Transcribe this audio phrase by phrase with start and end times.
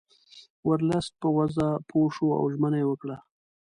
[0.67, 3.17] ورلسټ په وضع پوه شو او ژمنه یې وکړه.